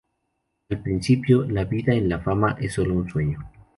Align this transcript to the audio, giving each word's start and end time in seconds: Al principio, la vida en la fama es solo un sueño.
Al 0.71 0.81
principio, 0.81 1.43
la 1.47 1.63
vida 1.65 1.93
en 1.93 2.09
la 2.09 2.17
fama 2.17 2.57
es 2.59 2.73
solo 2.73 2.95
un 2.95 3.07
sueño. 3.07 3.39